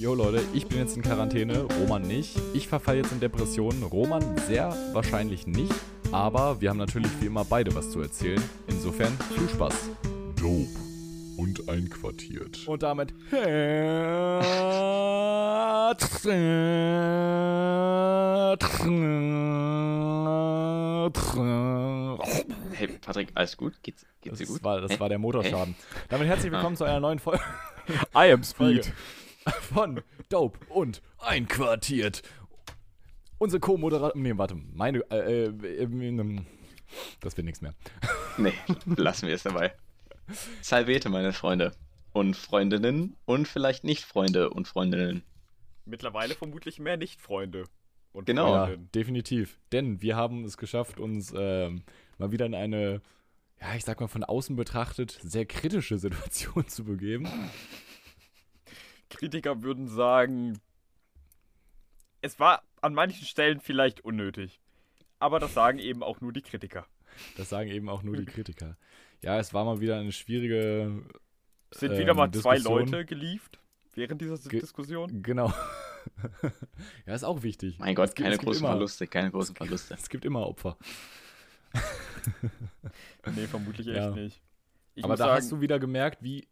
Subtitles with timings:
[0.00, 2.34] Jo Leute, ich bin jetzt in Quarantäne, Roman nicht.
[2.54, 5.74] Ich verfalle jetzt in Depressionen, Roman sehr wahrscheinlich nicht.
[6.10, 8.42] Aber wir haben natürlich wie immer beide was zu erzählen.
[8.66, 9.90] Insofern viel Spaß.
[10.36, 10.68] Dope
[11.36, 12.66] und einquartiert.
[12.66, 13.12] Und damit.
[22.72, 23.74] Hey Patrick, alles gut?
[23.82, 24.64] Geht's, geht's dir Das gut?
[24.64, 25.00] war, das Hey?
[25.00, 25.74] war der Motorschaden.
[26.08, 26.78] Damit herzlich willkommen Ah.
[26.78, 27.40] zu einer neuen Folge
[28.14, 28.92] I am Folge Speed.
[29.60, 32.22] von Dope und Einquartiert.
[33.38, 34.20] Unsere Co-Moderator.
[34.20, 34.54] Nee, warte.
[34.54, 34.98] Meine.
[35.10, 36.46] Äh, äh, ähm,
[37.20, 37.74] das wird nichts mehr.
[38.38, 38.54] Nee,
[38.96, 39.74] lassen wir es dabei.
[40.62, 41.72] Salvete, meine Freunde.
[42.12, 45.22] Und Freundinnen und vielleicht nicht Freunde und Freundinnen.
[45.84, 47.64] Mittlerweile vermutlich mehr Nicht-Freunde.
[48.12, 48.54] Und Genau.
[48.54, 49.58] Ja, definitiv.
[49.72, 51.82] Denn wir haben es geschafft, uns ähm,
[52.18, 53.02] mal wieder in eine,
[53.60, 57.28] ja, ich sag mal von außen betrachtet, sehr kritische Situation zu begeben.
[59.10, 60.58] Kritiker würden sagen,
[62.22, 64.60] es war an manchen Stellen vielleicht unnötig.
[65.18, 66.86] Aber das sagen eben auch nur die Kritiker.
[67.36, 68.76] Das sagen eben auch nur die Kritiker.
[69.22, 71.02] Ja, es war mal wieder eine schwierige.
[71.70, 72.78] Es sind Ähm, wieder mal zwei Diskussion.
[72.88, 73.58] Leute gelieft
[73.94, 75.22] während dieser Ge- Diskussion.
[75.22, 75.52] Genau.
[77.06, 77.78] ja, ist auch wichtig.
[77.78, 79.92] Mein Gott, Es gibt- keine großen immer, Verluste, keine großen Verluste.
[79.94, 80.78] Es gibt immer Opfer.
[83.34, 84.10] Nee, vermutlich echt Ja.
[84.10, 84.40] nicht.
[84.94, 86.48] Ich Aber da sagen, hast du wieder gemerkt, wie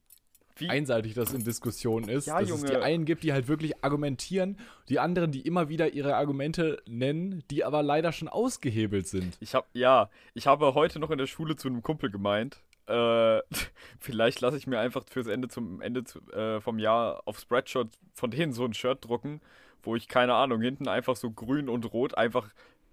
[0.58, 2.26] wie, einseitig das in Diskussionen ist.
[2.26, 2.84] Ja, dass es die Junge.
[2.84, 7.64] einen gibt, die halt wirklich argumentieren, die anderen, die immer wieder ihre Argumente nennen, die
[7.64, 9.36] aber leider schon ausgehebelt sind.
[9.40, 13.42] Ich hab, ja, ich habe heute noch in der Schule zu einem Kumpel gemeint, äh,
[14.00, 17.88] vielleicht lasse ich mir einfach fürs Ende zum Ende zu, äh, vom Jahr auf Spreadshirt
[18.14, 19.40] von denen so ein Shirt drucken,
[19.82, 22.48] wo ich, keine Ahnung, hinten einfach so grün und rot einfach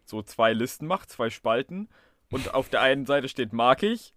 [0.05, 1.89] so zwei Listen mache, zwei Spalten
[2.29, 4.13] und auf der einen Seite steht mag ich,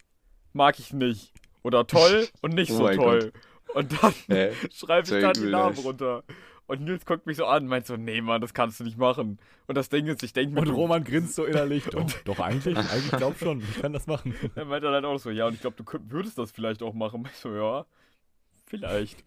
[0.53, 1.33] mag ich nicht.
[1.63, 3.33] Oder toll und nicht Oh so toll.
[3.75, 5.85] Und dann Nee, schreibe ich dann die Namen das.
[5.85, 6.25] runter.
[6.67, 8.99] Und Nils guckt mich so an und meint so, nee, Mann, das kannst du nicht
[8.99, 9.39] machen.
[9.67, 11.85] Und das Ding ist, ich denke mir, Und Roman grinst so innerlich.
[11.91, 14.35] Doch, doch eigentlich, eigentlich glaub schon, ich kann das machen.
[14.55, 16.93] Er meinte dann halt auch so, ja, und ich glaube, du würdest das vielleicht auch
[16.93, 17.27] machen.
[17.33, 17.87] Ich so, ja,
[18.67, 19.25] vielleicht.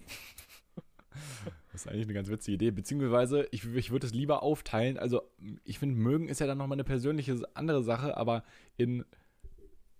[1.71, 2.69] Das ist eigentlich eine ganz witzige Idee.
[2.71, 4.99] Beziehungsweise, ich, ich würde es lieber aufteilen.
[4.99, 5.23] Also,
[5.63, 8.43] ich finde, mögen ist ja dann nochmal eine persönliche andere Sache, aber
[8.77, 9.03] in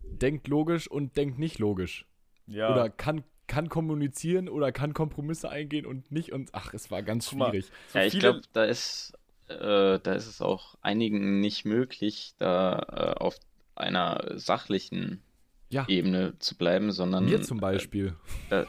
[0.04, 2.06] denkt logisch und denkt nicht logisch.
[2.48, 6.32] Ja, Oder kann, kann kommunizieren oder kann Kompromisse eingehen und nicht.
[6.32, 7.66] Und ach, es war ganz schwierig.
[7.90, 9.14] so ja, ich glaube, da ist,
[9.48, 13.38] äh, da ist es auch einigen nicht möglich, da äh, auf
[13.76, 15.22] einer sachlichen
[15.70, 18.16] Ja, Ebene zu bleiben, sondern mir zum Beispiel.
[18.50, 18.66] Äh,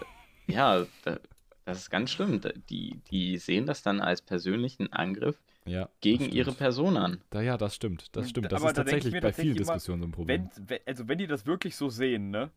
[0.47, 1.19] ja, da,
[1.65, 2.41] das ist ganz schlimm.
[2.41, 6.53] Da- Die, die sehen das dann als persönlichen Angriff Ja, gegen ihre.
[6.53, 7.21] Person an.
[7.31, 8.07] Da, ja, das stimmt.
[8.13, 8.51] Das stimmt.
[8.53, 10.51] Das Aber ist da tatsächlich bei tatsächlich vielen immer, Diskussionen so ein Problem.
[10.67, 12.51] wenn, also wenn die das wirklich so sehen, ne,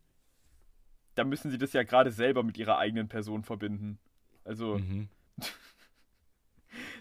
[1.16, 3.98] dann müssen sie das ja gerade selber mit ihrer eigenen Person verbinden.
[4.44, 5.10] Also, Mhm.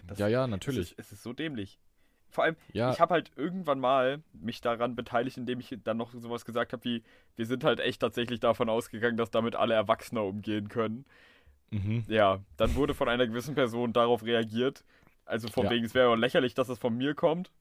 [0.07, 0.91] Das- Ja, ja, es, natürlich.
[0.91, 1.79] ist, es ist so dämlich.
[2.29, 6.11] Vor allem, Ja, ich habe halt irgendwann mal mich daran beteiligt, indem ich dann noch
[6.13, 7.03] sowas gesagt habe wie,
[7.35, 11.05] wir sind halt echt tatsächlich davon ausgegangen, dass damit alle Erwachsene umgehen können.
[11.71, 12.03] mhm.
[12.07, 14.83] Ja, dann wurde von einer gewissen Person darauf reagiert.
[15.25, 15.71] Also von Ja.
[15.71, 17.51] wegen, es wäre ja lächerlich, dass es von mir kommt.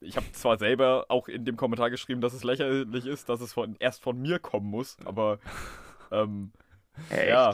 [0.00, 3.52] Ich habe zwar selber auch in dem Kommentar geschrieben, dass es lächerlich ist, dass es
[3.54, 5.38] von, erst von mir kommen muss, aber
[6.12, 6.52] ähm,
[7.10, 7.28] Echt?
[7.28, 7.50] ja,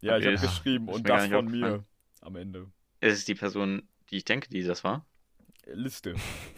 [0.00, 1.86] ja, ich Okay, habe das- geschrieben und das von mir aufgefallen.
[2.20, 2.66] am Ende.
[3.00, 5.06] Ist es die Person, die ich denke, die das war?
[5.66, 6.14] Liste,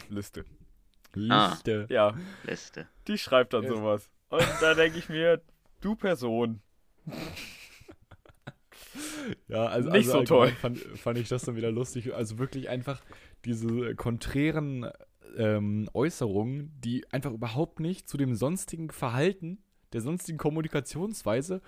[0.09, 0.45] Liste.
[1.29, 1.51] Ah.
[1.51, 1.87] Liste.
[1.91, 2.15] Ja,
[2.45, 2.87] Liste.
[3.09, 3.71] die schreibt dann Ja.
[3.71, 4.11] sowas.
[4.29, 5.43] Und da denke ich mir,
[5.81, 6.61] du Person.
[9.49, 10.49] Ja, also, Nicht also so toll.
[10.53, 12.15] Fand, fand ich das dann wieder lustig.
[12.15, 13.01] Also wirklich einfach
[13.45, 14.91] diese konträren
[15.37, 21.61] ähm, Äußerungen, die einfach überhaupt nicht zu dem sonstigen Verhalten, der sonstigen Kommunikationsweise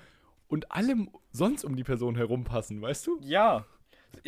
[0.49, 3.19] und allem sonst um die Person herum passen, weißt du?
[3.23, 3.65] Ja.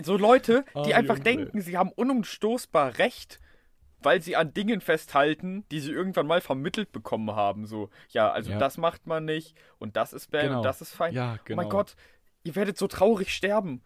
[0.03, 1.25] So Leute, die Ah, einfach Junge.
[1.25, 3.41] denken, sie haben unumstoßbar Recht,
[4.01, 7.67] weil sie an Dingen festhalten, die sie irgendwann mal vermittelt bekommen haben.
[7.67, 8.59] So, ja, also Ja.
[8.59, 10.57] das macht man nicht und das ist bad Genau.
[10.59, 11.13] und das ist fein.
[11.15, 11.61] Ja, genau.
[11.61, 11.97] Oh mein Gott,
[12.45, 13.83] ihr werdet so traurig sterben.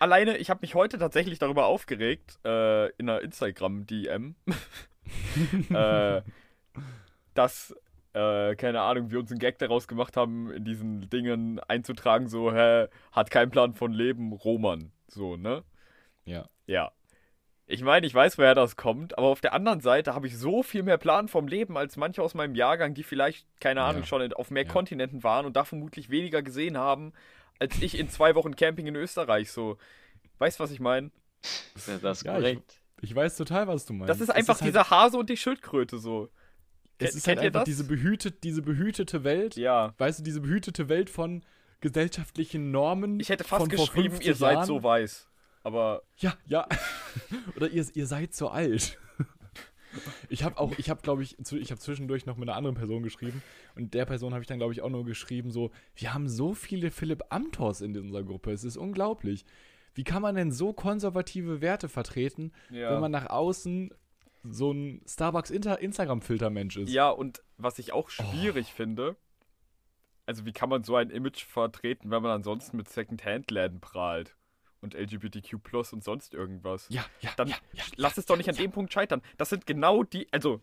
[0.00, 4.34] Alleine, ich habe mich heute tatsächlich darüber aufgeregt, äh, in einer Instagram-DM,
[5.70, 6.22] äh,
[7.34, 7.74] dass,
[8.12, 12.52] äh, keine Ahnung, wir uns einen Gag daraus gemacht haben, in diesen Dingen einzutragen, so,
[12.52, 14.92] hä, hat keinen Plan von Leben, Roman.
[15.08, 15.64] So, ne?
[16.24, 16.48] Ja.
[16.66, 16.92] Ja.
[17.70, 20.62] Ich meine, ich weiß, woher das kommt, aber auf der anderen Seite habe ich so
[20.62, 24.06] viel mehr Plan vom Leben als manche aus meinem Jahrgang, die vielleicht, keine Ahnung, Ja.
[24.06, 24.72] schon auf mehr Ja.
[24.72, 27.12] Kontinenten waren und da vermutlich weniger gesehen haben,
[27.58, 29.50] als ich in zwei Wochen Camping in Österreich.
[29.50, 29.78] So,
[30.38, 31.10] weißt du, was ich meine?
[31.74, 32.80] Ist ja das Ja, ich- korrekt?
[33.00, 34.10] Ich weiß total, was du meinst.
[34.10, 36.28] Das ist einfach halt, dieser Hase und die Schildkröte so.
[36.98, 39.94] Es ist kennt halt einfach diese, behütet, diese behütete Welt, Ja.
[39.98, 41.44] weißt du, diese behütete Welt von
[41.80, 43.20] gesellschaftlichen Normen.
[43.20, 44.66] Ich hätte fast geschrieben, 50 ihr seid Jahren.
[44.66, 45.28] so weiß.
[45.62, 46.66] Aber Ja, ja.
[47.56, 48.98] Oder ihr, ihr seid so alt.
[50.28, 53.02] Ich habe auch, ich habe, glaube ich, ich habe zwischendurch noch mit einer anderen Person
[53.02, 53.42] geschrieben
[53.74, 56.54] und der Person habe ich dann, glaube ich, auch nur geschrieben, so, wir haben so
[56.54, 59.44] viele Philipp Amthors in unserer Gruppe, es ist unglaublich.
[59.94, 62.92] Wie kann man denn so konservative Werte vertreten, ja.
[62.92, 63.92] wenn man nach außen
[64.44, 66.92] so ein Starbucks-Instagram-Filter-Mensch ist?
[66.92, 69.16] Ja, und was ich auch schwierig finde,
[70.26, 74.36] also wie kann man so ein Image vertreten, wenn man ansonsten mit Second-Hand-Läden prahlt?
[74.80, 75.54] Und LGBTQ
[75.92, 76.86] und sonst irgendwas.
[76.88, 77.30] ja, ja.
[77.36, 79.22] Dann ja, ja, lass es doch nicht an dem Punkt scheitern.
[79.36, 80.60] Das sind genau die, also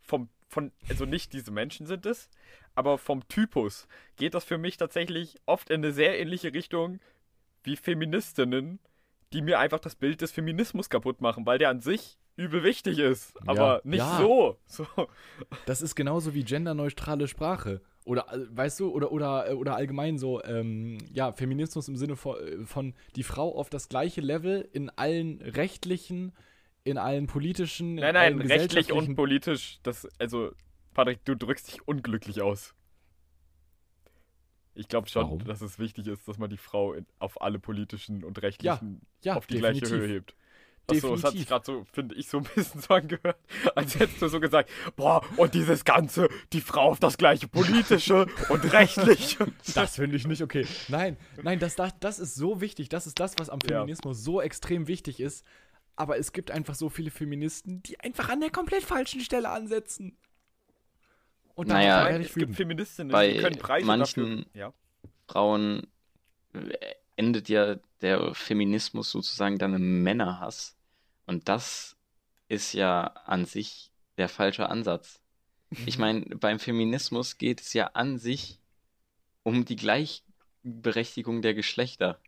[0.00, 2.30] vom, von, also nicht diese Menschen sind es,
[2.74, 7.00] aber vom Typus geht das für mich tatsächlich oft in eine sehr ähnliche Richtung
[7.64, 8.78] wie Feministinnen,
[9.32, 13.00] die mir einfach das Bild des Feminismus kaputt machen, weil der an sich übel wichtig
[13.00, 14.18] ist, aber nicht Ja.
[14.18, 14.58] so.
[14.66, 14.86] so.
[15.66, 17.82] Das ist genauso wie genderneutrale Sprache.
[18.08, 22.16] Oder, äh, weißt du, oder, oder, äh, oder allgemein so, ähm, ja, Feminismus im Sinne
[22.16, 26.32] von, äh, von die Frau auf das gleiche Level in allen rechtlichen,
[26.84, 30.52] in allen politischen, in Nein, nein, allen rechtlich und politisch, das, also,
[30.94, 32.74] Patrick, du drückst dich unglücklich aus.
[34.74, 35.44] Ich glaube schon, Warum?
[35.44, 39.34] dass es wichtig ist, dass man die Frau in, auf alle politischen und rechtlichen ja,
[39.34, 39.88] auf die definitiv.
[39.90, 40.34] gleiche Höhe hebt.
[40.90, 43.36] Achso, das hat sich gerade so, finde ich, so ein bisschen so angehört,
[43.74, 48.26] als hättest du so gesagt, boah, und dieses Ganze, die Frau auf das gleiche politische
[48.48, 49.46] und rechtliche.
[49.74, 50.66] Das finde ich nicht okay.
[50.88, 52.88] Nein, nein, das, das, das ist so wichtig.
[52.88, 53.80] Das ist das, was am Ja.
[53.80, 55.44] Feminismus so extrem wichtig ist.
[55.96, 60.16] Aber es gibt einfach so viele Feministen, die einfach an der komplett falschen Stelle ansetzen.
[61.54, 62.54] Und dann Naja, es gibt.
[62.54, 64.46] Feministinnen, Bei die können Preise manchen- dafür.
[64.54, 64.72] Ja.
[65.26, 65.88] Frauen
[66.54, 66.60] äh,
[67.16, 70.76] endet ja der Feminismus sozusagen dann im Männerhass.
[71.28, 71.94] Und das
[72.48, 75.20] ist ja an sich der falsche Ansatz.
[75.84, 78.58] Ich meine, beim Feminismus geht es ja an sich
[79.42, 82.18] um die Gleichberechtigung der Geschlechter.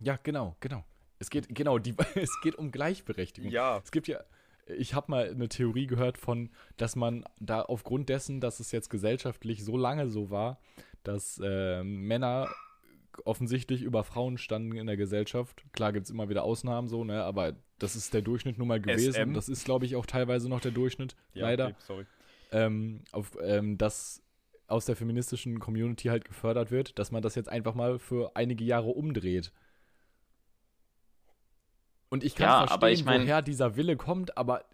[0.00, 0.82] Ja, genau, genau.
[1.18, 3.50] Es geht, genau, die, es geht um Gleichberechtigung.
[3.50, 3.82] Ja.
[3.84, 4.24] Es gibt ja,
[4.66, 6.48] ich habe mal eine Theorie gehört von,
[6.78, 10.58] dass man da aufgrund dessen, dass es jetzt gesellschaftlich so lange so war,
[11.02, 12.48] dass äh, Männer
[13.24, 15.64] offensichtlich über Frauen standen in der Gesellschaft.
[15.72, 18.80] Klar gibt es immer wieder Ausnahmen so, ne, aber das ist der Durchschnitt nun mal
[18.80, 19.12] gewesen.
[19.14, 19.34] SM.
[19.34, 21.66] Das ist, glaube ich, auch teilweise noch der Durchschnitt, ja leider.
[21.68, 22.06] Okay, sorry.
[22.52, 24.22] Ähm, auf, ähm, dass
[24.66, 28.64] aus der feministischen Community halt gefördert wird, dass man das jetzt einfach mal für einige
[28.64, 29.52] Jahre umdreht.
[32.08, 34.64] Und ich kann Ja, verstehen, aber ich mein- woher dieser Wille kommt, aber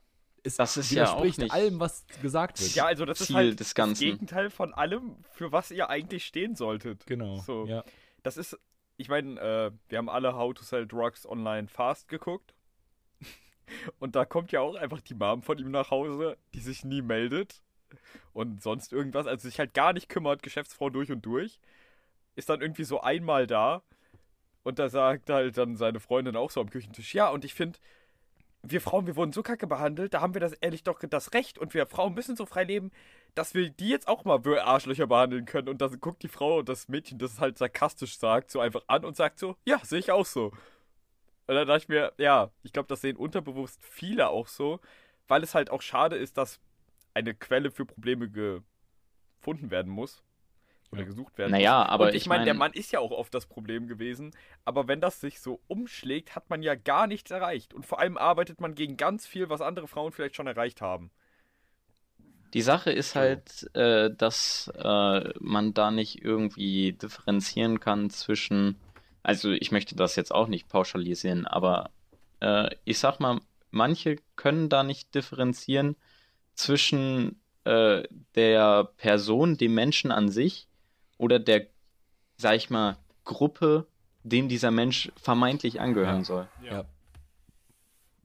[0.42, 2.74] es Das ist ja auch widerspricht nicht allem, was gesagt wird.
[2.74, 4.04] Ja, also das ist Ziel halt des das Ganzen.
[4.04, 7.04] Gegenteil von allem, für was ihr eigentlich stehen solltet.
[7.06, 7.36] Genau.
[7.40, 7.66] So.
[7.66, 7.84] Ja.
[8.26, 8.58] Das ist,
[8.96, 12.56] ich meine, äh, wir haben alle How to Sell Drugs Online Fast geguckt.
[14.00, 17.02] Und da kommt ja auch einfach die Mom von ihm nach Hause, die sich nie
[17.02, 17.62] meldet
[18.32, 21.60] und sonst irgendwas, also sich halt gar nicht kümmert, Geschäftsfrau durch und durch.
[22.34, 23.84] Ist dann irgendwie so einmal da
[24.64, 27.78] und da sagt halt dann seine Freundin auch so am Küchentisch, ja, und ich finde,
[28.70, 31.58] wir Frauen, wir wurden so kacke behandelt, da haben wir das ehrlich doch das Recht
[31.58, 32.90] und wir Frauen müssen so frei leben,
[33.34, 35.68] dass wir die jetzt auch mal Arschlöcher behandeln können.
[35.68, 39.04] Und dann guckt die Frau und das Mädchen, das halt sarkastisch sagt, so einfach an
[39.04, 40.52] und sagt so, ja, sehe ich auch so.
[41.46, 44.80] Und dann dachte ich mir, ja, ich glaube, das sehen unterbewusst viele auch so,
[45.28, 46.60] weil es halt auch schade ist, dass
[47.14, 50.22] eine Quelle für Probleme gefunden werden muss.
[50.92, 51.88] Oder gesucht werden Naja, muss.
[51.88, 54.32] aber und ich, ich meine, der Mann ist ja auch oft das Problem gewesen.
[54.64, 57.74] Aber wenn das sich so umschlägt, hat man ja gar nichts erreicht.
[57.74, 61.10] Und vor allem arbeitet man gegen ganz viel, was andere Frauen vielleicht schon erreicht haben.
[62.54, 68.80] Die Sache ist halt, äh, dass äh, man da nicht irgendwie differenzieren kann zwischen,
[69.22, 71.90] also ich möchte das jetzt auch nicht pauschalisieren, aber
[72.40, 75.96] äh, ich sag mal, manche können da nicht differenzieren
[76.54, 80.68] zwischen äh, der Person, dem Menschen an sich
[81.18, 81.66] oder der,
[82.36, 83.86] sag ich mal, Gruppe,
[84.22, 86.24] dem dieser Mensch vermeintlich angehören Ja.
[86.24, 86.48] soll.
[86.62, 86.84] Ja.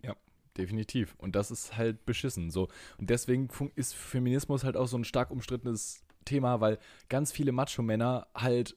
[0.03, 0.15] Ja,
[0.57, 1.15] definitiv.
[1.17, 2.49] Und das ist halt beschissen.
[2.51, 2.67] So.
[2.97, 6.79] Und deswegen ist Feminismus halt auch so ein stark umstrittenes Thema, weil
[7.09, 8.75] ganz viele Macho-Männer halt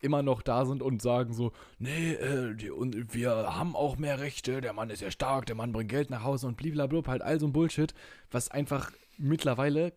[0.00, 4.20] immer noch da sind und sagen so, nee, äh, die, und wir haben auch mehr
[4.20, 7.20] Rechte, der Mann ist ja stark, der Mann bringt Geld nach Hause und bliblablub, halt
[7.22, 7.94] all so ein Bullshit,
[8.30, 9.92] was einfach mittlerweile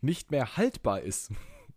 [0.00, 1.30] nicht mehr haltbar ist.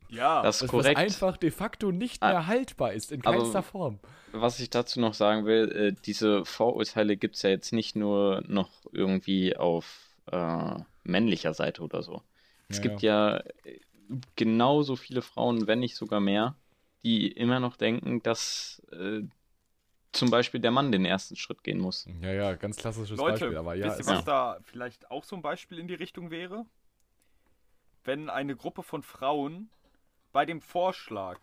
[0.10, 0.98] Ja, Das ist Was, was korrekt.
[0.98, 4.00] einfach de facto nicht Ah, mehr haltbar ist, in keinster Form.
[4.32, 8.44] Was ich dazu noch sagen will, äh, diese Vorurteile gibt es ja jetzt nicht nur
[8.48, 12.22] noch irgendwie auf äh, männlicher Seite oder so.
[12.70, 13.80] Es Ja, gibt ja äh,
[14.36, 16.56] genauso viele Frauen, wenn nicht sogar mehr,
[17.04, 19.22] die immer noch denken, dass äh,
[20.12, 22.08] zum Beispiel der Mann den ersten Schritt gehen muss.
[22.22, 23.86] Ja, ja, ganz klassisches Leute, Beispiel, aber ja.
[23.88, 26.66] wisst ihr, es- was da vielleicht auch so ein Beispiel in die Richtung wäre?
[28.04, 29.70] Wenn eine Gruppe von Frauen
[30.36, 31.40] bei dem Vorschlag,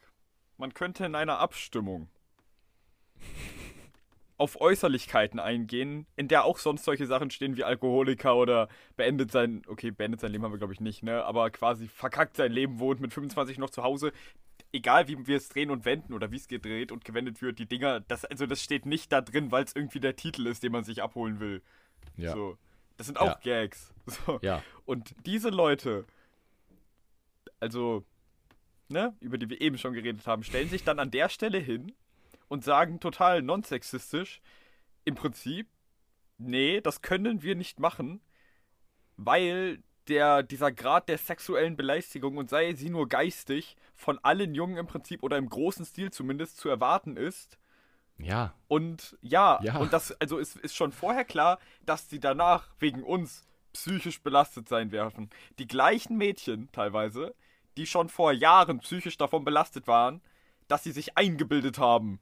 [0.59, 2.11] man könnte in einer Abstimmung
[4.37, 8.69] auf Äußerlichkeiten eingehen, in der auch sonst solche Sachen stehen wie Alkoholiker oder
[8.99, 12.37] beendet sein, okay, beendet sein Leben haben wir glaube ich nicht, ne, aber quasi verkackt
[12.37, 14.13] sein Leben, wohnt mit 25 noch zu Hause.
[14.75, 17.67] Egal wie wir es drehen und wenden oder wie es gedreht und gewendet wird, die
[17.67, 20.73] Dinger, das, also das steht nicht da drin, weil es irgendwie der Titel ist, den
[20.73, 21.63] man sich abholen will.
[22.19, 22.33] Ja.
[22.35, 22.59] So.
[22.99, 23.63] Das sind auch Ja.
[23.63, 23.95] Gags.
[24.27, 24.39] So.
[24.43, 24.63] Ja.
[24.85, 26.05] Und diese Leute,
[27.59, 28.05] also,
[28.93, 31.93] ne, über die wir eben schon geredet haben, stellen sich dann an der Stelle hin
[32.49, 34.41] und sagen total nonsexistisch,
[35.05, 35.69] im Prinzip,
[36.39, 38.21] nee, das können wir nicht machen,
[39.17, 44.77] weil der, dieser Grad der sexuellen Belästigung und sei sie nur geistig von allen Jungen
[44.77, 47.59] im Prinzip oder im großen Stil zumindest zu erwarten ist.
[48.19, 48.55] Ja.
[48.69, 49.79] Und ja, Ja.
[49.79, 54.69] und das, also ist, ist schon vorher klar, dass sie danach wegen uns psychisch belastet
[54.69, 55.31] sein werden.
[55.59, 57.35] Die gleichen Mädchen teilweise,
[57.77, 60.21] die schon vor Jahren psychisch davon belastet waren,
[60.69, 62.21] dass sie sich eingebildet haben,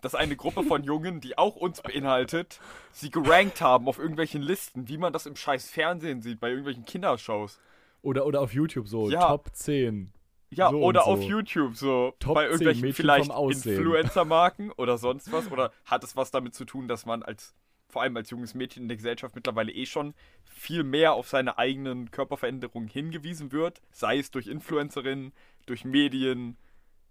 [0.00, 2.60] dass eine Gruppe von Jungen, die auch uns beinhaltet,
[2.92, 6.84] sie gerankt haben auf irgendwelchen Listen, wie man das im scheiß Fernsehen sieht, bei irgendwelchen
[6.84, 7.60] Kindershows.
[8.02, 9.28] Oder, oder auf YouTube so, Ja.
[9.28, 10.12] Top 10.
[10.50, 11.28] Ja, So oder und auf so.
[11.28, 13.30] YouTube so Top bei 10 irgendwelchen vielleicht.
[13.30, 15.50] Influencer-Marken oder sonst was.
[15.50, 17.54] Oder hat es was damit zu tun, dass man als,
[17.88, 20.14] vor allem als junges Mädchen in der Gesellschaft mittlerweile eh schon
[20.44, 23.80] viel mehr auf seine eigenen Körperveränderungen hingewiesen wird?
[23.90, 25.32] Sei es durch Influencerinnen,
[25.66, 26.56] durch Medien,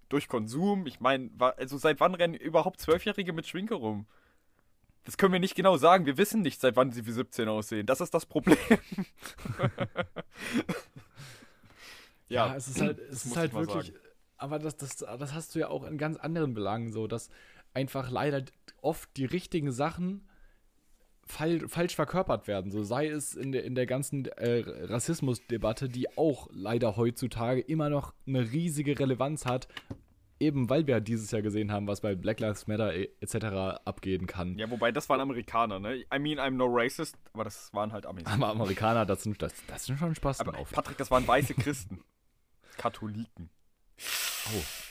[0.10, 0.86] durch Konsum.
[0.88, 4.06] Ich meine, also seit wann rennen überhaupt Zwölfjährige mit Schminke rum?
[5.04, 6.06] Das können wir nicht genau sagen.
[6.06, 7.86] Wir wissen nicht, seit wann sie wie 17 aussehen.
[7.86, 8.58] Das ist das Problem.
[12.30, 14.00] Ja, es ist halt, es ist halt wirklich, sagen.
[14.38, 17.30] aber das, das, das hast du ja auch in ganz anderen Belangen so, dass
[17.74, 18.44] einfach leider
[18.82, 20.27] oft die richtigen Sachen
[21.28, 22.72] fall, falsch verkörpert werden.
[22.72, 27.90] So sei es in der, in der ganzen äh, Rassismusdebatte, die auch leider heutzutage immer
[27.90, 29.68] noch eine riesige Relevanz hat,
[30.40, 33.82] eben weil wir dieses Jahr gesehen haben, was bei Black Lives Matter e- etc.
[33.86, 34.58] abgehen kann.
[34.58, 35.98] Ja, wobei das waren Amerikaner, ne?
[36.14, 38.26] I mean, I'm no racist, aber das waren halt Amis.
[38.26, 40.72] Aber Amerikaner, das sind, das, das sind schon Spaß Aber drauf.
[40.72, 42.04] Patrick, das waren weiße Christen.
[42.78, 43.50] Katholiken.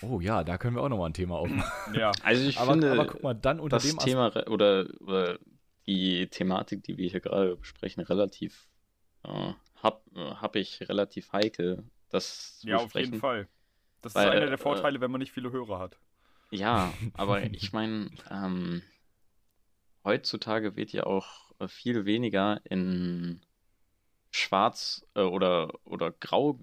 [0.02, 1.94] Oh, oh ja, da können wir auch nochmal ein Thema aufmachen.
[1.94, 2.12] Ja.
[2.22, 5.38] Also ich Aber, finde, aber guck mal, dann unter das dem Thema oder, oder
[5.86, 8.68] die Thematik, die wir hier gerade besprechen, relativ
[9.24, 9.52] äh,
[9.82, 13.48] hab, äh, hab ich relativ heikel, das zu Ja, auf jeden Fall.
[14.02, 15.98] Das Weil, ist einer äh, der Vorteile, wenn man nicht viele Hörer hat.
[16.50, 18.82] Ja, aber ich meine, ähm,
[20.04, 23.40] heutzutage wird ja auch äh, viel weniger in
[24.30, 26.58] Schwarz äh, oder, oder Grau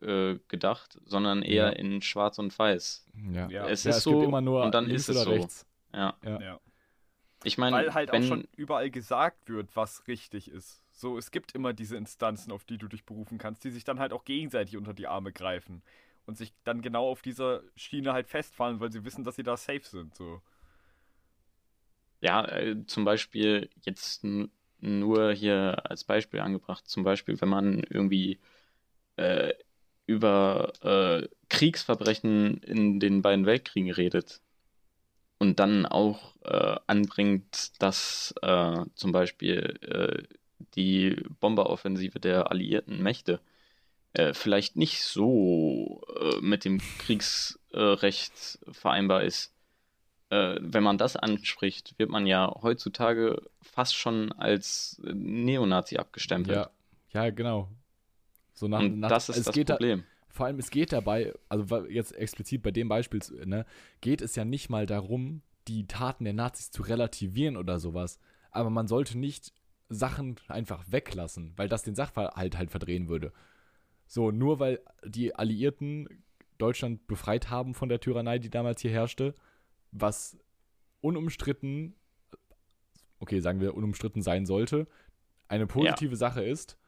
[0.00, 1.68] äh, gedacht, sondern eher Ja.
[1.70, 3.06] in Schwarz und Weiß.
[3.32, 3.48] Ja.
[3.48, 3.68] Ja.
[3.68, 5.30] Es Ja, ist es so gibt immer nur und dann links ist es oder so.
[5.30, 5.66] rechts.
[5.94, 6.60] Ja, Ja.
[7.44, 10.82] Ich meine, Weil halt wenn, auch schon überall gesagt wird, was richtig ist.
[10.92, 13.98] So, es gibt immer diese Instanzen, auf die du dich berufen kannst, die sich dann
[13.98, 15.82] halt auch gegenseitig unter die Arme greifen
[16.26, 19.56] und sich dann genau auf dieser Schiene halt festfahren, weil sie wissen, dass sie da
[19.56, 20.14] safe sind.
[20.14, 20.40] So.
[22.20, 24.24] Ja, äh, zum Beispiel jetzt
[24.80, 28.38] nur hier als Beispiel angebracht, zum Beispiel, wenn man irgendwie
[29.16, 29.54] äh,
[30.06, 34.40] über äh, Kriegsverbrechen in den beiden Weltkriegen redet
[35.42, 40.36] und dann auch äh, anbringt, dass äh, zum Beispiel äh,
[40.76, 43.40] die Bomberoffensive der alliierten Mächte
[44.12, 49.52] äh, vielleicht nicht so äh, mit dem Kriegsrecht vereinbar ist
[50.30, 56.56] äh, wenn man das anspricht, wird man ja heutzutage fast schon als Neonazi abgestempelt.
[56.56, 56.70] Ja,
[57.24, 57.68] ja, genau.
[58.54, 60.04] So nach, Und nach, das ist das geht da, Problem.
[60.32, 63.66] Vor allem, es geht dabei, also jetzt explizit bei dem Beispiel, ne,
[64.00, 68.18] geht es ja nicht mal darum, die Taten der Nazis zu relativieren oder sowas.
[68.50, 69.52] Aber man sollte nicht
[69.88, 73.32] Sachen einfach weglassen, weil das den Sachverhalt halt verdrehen würde.
[74.06, 76.08] So, nur weil die Alliierten
[76.58, 79.34] Deutschland befreit haben von der Tyrannei, die damals hier herrschte,
[79.90, 80.38] was
[81.02, 81.94] unumstritten,
[83.18, 84.86] okay, sagen wir unumstritten sein sollte,
[85.48, 86.78] eine positive Sache ist,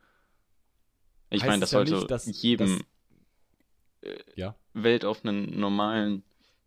[1.30, 2.84] Ich meine, das ja sollte nicht, dass- jedem
[4.34, 6.22] ja, weltoffenen, normalen,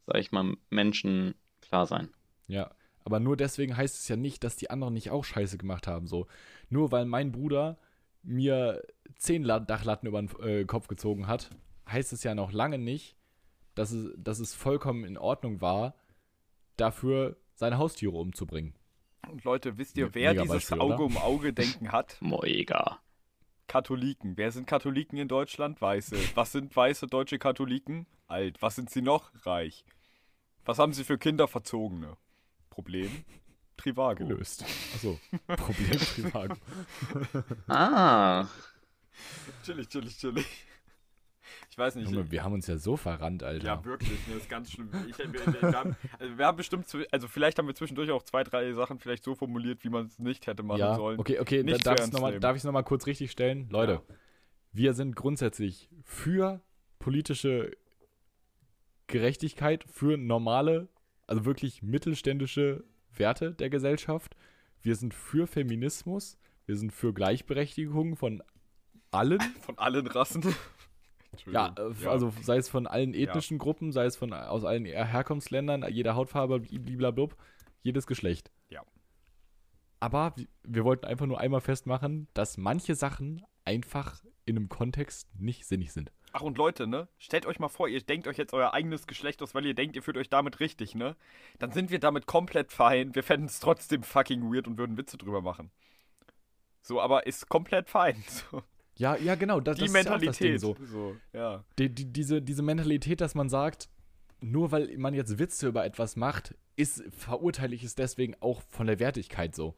[0.05, 2.09] sag ich mal, Menschen klar sein.
[2.47, 2.71] Ja,
[3.03, 6.07] aber nur deswegen heißt es ja nicht, dass die anderen nicht auch Scheiße gemacht haben.
[6.07, 6.27] So,
[6.69, 7.77] nur weil mein Bruder
[8.21, 8.83] mir
[9.15, 11.49] zehn La Dachlatten über den äh, Kopf gezogen hat,
[11.89, 13.15] heißt es ja noch lange nicht,
[13.75, 15.95] dass es, dass es vollkommen in Ordnung war,
[16.75, 18.73] dafür seine Haustiere umzubringen.
[19.29, 21.05] Und Leute, wisst ihr, wer mega dieses Beispiel, Auge oder?
[21.05, 22.17] um Auge denken hat?
[22.21, 22.99] Moega.
[23.67, 24.37] Katholiken.
[24.37, 25.81] Wer sind Katholiken in Deutschland?
[25.81, 26.15] Weiße.
[26.35, 28.05] Was sind weiße deutsche Katholiken?
[28.27, 28.61] Alt.
[28.61, 29.31] Was sind sie noch?
[29.45, 29.85] Reich.
[30.65, 31.47] Was haben sie für Kinder?
[31.47, 32.17] Verzogene.
[32.69, 33.25] Problem?
[33.77, 34.25] Trivago.
[34.25, 34.63] Gelöst.
[34.93, 36.55] Achso, Problem Trivago.
[37.67, 38.47] Ah,
[39.63, 40.45] Chillig, chillig, chillig.
[41.77, 42.09] Ich weiß nicht.
[42.09, 43.67] Junge, wir haben uns ja so verrannt, Alter.
[43.67, 44.89] Ja, wirklich, ne, das ist ganz schlimm.
[45.07, 48.73] Ich, wir, haben, also wir haben bestimmt, also vielleicht haben wir zwischendurch auch zwei, drei
[48.73, 51.19] Sachen vielleicht so formuliert, wie man es nicht hätte machen ja, sollen.
[51.19, 52.05] okay, okay, Nicht darf ich
[52.55, 53.69] es nochmal kurz richtig stellen?
[53.69, 54.15] Leute, Ja.
[54.71, 56.61] wir sind grundsätzlich für
[56.97, 57.69] politische
[59.05, 60.87] Gerechtigkeit, für normale,
[61.27, 64.35] also wirklich mittelständische Werte der Gesellschaft.
[64.81, 68.41] Wir sind für Feminismus, wir sind für Gleichberechtigung von
[69.11, 69.39] allen.
[69.61, 70.43] Von allen Rassen.
[71.45, 75.85] Ja, äh, also sei es von allen ethnischen Gruppen, sei es von aus allen Herkunftsländern,
[75.91, 77.35] jeder Hautfarbe, blablabla,
[77.83, 78.51] jedes Geschlecht.
[78.69, 78.81] Ja.
[79.99, 85.27] Aber wi- wir wollten einfach nur einmal festmachen, dass manche Sachen einfach in einem Kontext
[85.37, 86.11] nicht sinnig sind.
[86.33, 87.07] Ach und Leute, ne?
[87.17, 89.95] Stellt euch mal vor, ihr denkt euch jetzt euer eigenes Geschlecht aus, weil ihr denkt,
[89.95, 91.15] ihr fühlt euch damit richtig, ne?
[91.57, 93.15] Dann sind wir damit komplett fein.
[93.15, 95.71] Wir fänden es trotzdem fucking weird und würden Witze drüber machen.
[96.81, 98.23] So, aber ist komplett fein.
[98.27, 98.61] So.
[98.97, 99.59] Ja, ja, genau.
[99.59, 100.59] Das, Die das ist ja auch das Ding Mentalität.
[100.59, 100.75] so.
[100.85, 101.63] so, ja.
[101.77, 103.89] Die, die, diese, diese Mentalität, dass man sagt,
[104.41, 108.87] nur weil man jetzt Witze über etwas macht, ist, verurteile ich es deswegen auch von
[108.87, 109.75] der Wertigkeit so.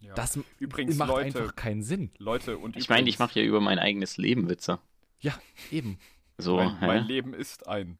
[0.00, 0.14] ja.
[0.14, 2.10] Das Übrigens, macht Leute, einfach keinen Sinn.
[2.18, 4.78] Leute und Ich meine, ich mache ja über mein eigenes Leben Witze.
[5.20, 5.38] Ja,
[5.70, 5.98] eben.
[6.38, 7.04] So, mein, mein?
[7.04, 7.98] Leben ist ein.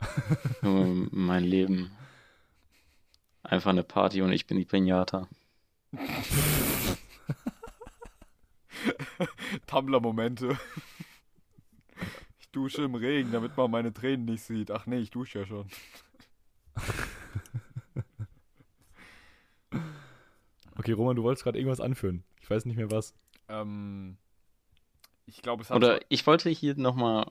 [0.60, 1.90] Mein Leben.
[3.42, 5.28] Einfach eine Party und ich bin die Pinata.
[9.66, 10.58] Tumblr-Momente.
[12.40, 14.70] Ich dusche im Regen, damit man meine Tränen nicht sieht.
[14.70, 15.66] Ach nee, ich dusche ja schon.
[20.76, 22.24] Okay, Roman, du wolltest gerade irgendwas anführen.
[22.40, 23.14] Ich weiß nicht mehr was.
[23.48, 24.16] Ähm,
[25.26, 25.76] ich glaube, es hat.
[25.76, 27.26] Oder ich wollte hier nochmal,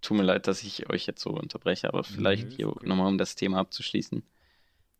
[0.00, 2.88] tut mir leid, dass ich euch jetzt so unterbreche, aber vielleicht ist hier okay.
[2.88, 4.22] nochmal, um das Thema abzuschließen,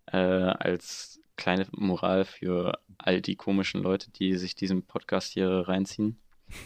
[0.06, 6.18] äh, als kleine Moral für all die komischen Leute, die sich diesen Podcast hier reinziehen.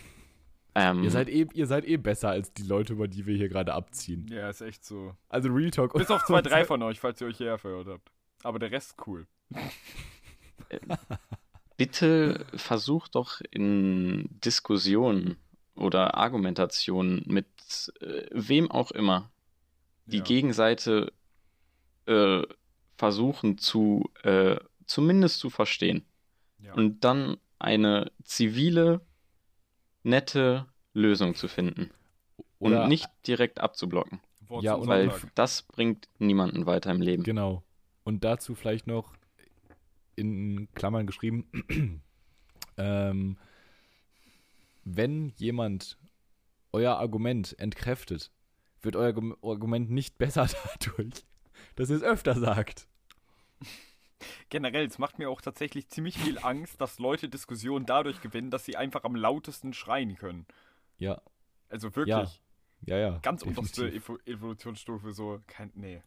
[0.77, 3.49] Ähm, Ihr, seid eh, ihr seid eh besser als die Leute, über die wir hier
[3.49, 4.27] gerade abziehen.
[4.27, 5.15] ja, ist echt so.
[5.29, 5.93] Also Real Talk.
[5.93, 8.11] Bis auf zwei, drei von euch, falls ihr euch hierher verirrt habt.
[8.43, 9.29] Aber der Rest cool.
[11.77, 15.37] bitte versucht doch in Diskussionen
[15.77, 17.47] oder Argumentationen mit
[18.01, 19.31] äh, wem auch immer
[20.07, 20.25] die Ja.
[20.25, 21.13] Gegenseite
[22.07, 22.43] äh,
[22.97, 26.05] versuchen zu äh, zumindest zu verstehen
[26.59, 26.75] Ja.
[26.75, 29.01] und dann eine zivile,
[30.03, 31.91] nette Lösung zu finden
[32.59, 37.23] Oder- und nicht direkt abzublocken, Wort Ja, weil das bringt niemanden weiter im Leben.
[37.23, 37.63] Genau.
[38.05, 39.15] Und dazu vielleicht noch
[40.17, 41.49] in Klammern geschrieben,
[42.77, 43.37] ähm,
[44.85, 45.97] wenn jemand
[46.73, 48.31] euer Argument entkräftet,
[48.83, 50.47] wird euer Gum- Argument nicht besser
[50.79, 51.25] dadurch,
[51.77, 52.89] dass ihr es öfter sagt.
[54.49, 58.65] Generell, es macht mir auch tatsächlich ziemlich viel Angst, dass Leute Diskussionen dadurch gewinnen, dass
[58.65, 60.47] sie einfach am lautesten schreien können.
[60.99, 61.21] Ja,
[61.69, 62.41] Also wirklich.
[62.83, 63.19] ja, ja.
[63.23, 63.91] ganz unterste.
[63.91, 66.03] Evo Evolutionsstufe, so, kein, nee.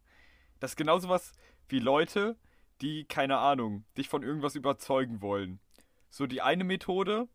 [0.60, 1.34] Das ist genauso was
[1.68, 2.38] wie Leute,
[2.82, 5.60] die, keine Ahnung, dich von irgendwas überzeugen wollen.
[6.10, 7.28] So, die eine Methode,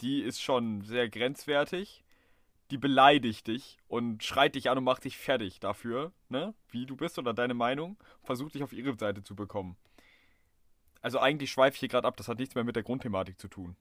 [0.00, 2.04] die ist schon sehr grenzwertig,
[2.72, 6.96] die beleidigt dich und schreit dich an und macht dich fertig dafür, ne, wie du
[6.96, 9.76] bist oder deine Meinung, versucht dich auf ihre Seite zu bekommen.
[11.02, 13.48] Also eigentlich schweife ich hier gerade ab, das hat nichts mehr mit der Grundthematik zu
[13.48, 13.76] tun.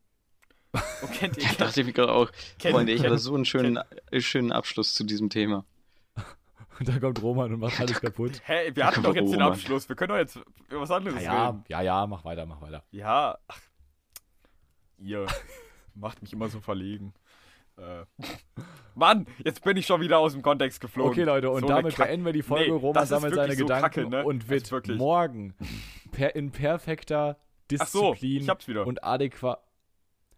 [1.01, 3.45] Und kennt ihr, Ich dachte mir gerade auch, kennt- Freunde, ich kennt- hatte so einen
[3.45, 3.79] schönen,
[4.11, 5.65] äh, schönen Abschluss zu diesem Thema.
[6.79, 8.41] Und da kommt Roman und macht alles kaputt.
[8.45, 9.53] Hä, wir hatten doch jetzt den Roman.
[9.53, 10.37] Abschluss, wir können doch jetzt
[10.69, 11.63] über was anderes Ja, reden.
[11.69, 12.83] ja, ja, mach weiter, mach weiter.
[12.91, 13.59] Ja, ach,
[14.97, 15.27] ihr
[15.93, 17.13] macht mich immer so verlegen.
[17.77, 18.05] Äh.
[18.95, 21.11] Mann, jetzt bin ich schon wieder aus dem Kontext geflogen.
[21.11, 22.65] Okay, Leute, und So damit beenden wir die Folge.
[22.71, 24.25] Nee, Roman das ist sammelt seine wirklich so Gedanken Kacke, ne?
[24.25, 25.53] und wird morgen
[26.11, 27.37] per, in perfekter
[27.79, 28.85] Ach so, Disziplin ich hab's wieder.
[28.85, 29.59] und adäquat.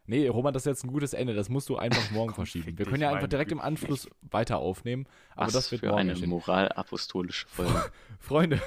[0.06, 1.34] Nee, Roman, das ist jetzt ein gutes Ende.
[1.34, 2.78] Das musst du einfach morgen Komm, verschieben.
[2.78, 3.62] Wir können ja einfach direkt im.
[3.62, 5.08] Anschluss weiter aufnehmen.
[5.36, 7.92] Aber Was das wird für morgen eine moralapostolische Folge.
[8.20, 8.62] Freunde,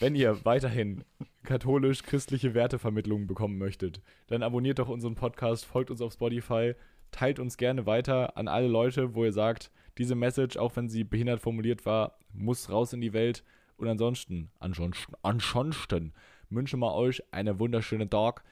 [0.00, 1.04] wenn ihr weiterhin
[1.44, 6.74] katholisch-christliche Wertevermittlungen bekommen möchtet, dann abonniert doch unseren Podcast, folgt uns auf Spotify,
[7.12, 11.04] teilt uns gerne weiter an alle Leute, wo ihr sagt, diese Message, auch wenn sie
[11.04, 13.44] behindert formuliert war, muss raus in die Welt.
[13.76, 16.12] Und ansonsten, ansonsten, ansonsten
[16.50, 18.42] wünschen wir euch einen wunderschönen Tag.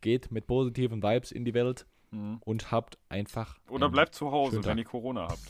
[0.00, 2.38] Geht mit positiven Vibes in die Welt Mhm.
[2.44, 3.56] und habt einfach.
[3.70, 5.40] Oder bleibt zu Hause, wenn ihr Corona habt.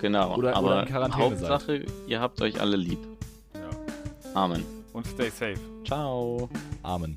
[0.00, 1.50] Genau, Oder- oder aber in Quarantäne seid.
[1.50, 2.98] Hauptsache, ihr habt euch alle lieb.
[3.54, 3.70] Ja.
[4.34, 4.62] Amen.
[4.92, 5.58] Und stay safe.
[5.84, 6.48] Ciao.
[6.82, 7.16] Amen.